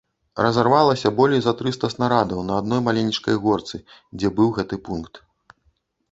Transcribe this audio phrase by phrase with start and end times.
[0.43, 3.81] Разарвалася болей за трыста снарадаў на адной маленечкай горцы,
[4.21, 5.21] дзе быў гэты пункт.